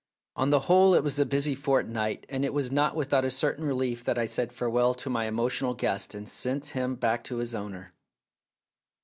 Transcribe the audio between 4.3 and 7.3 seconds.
farewell to my emotional guest and sent him back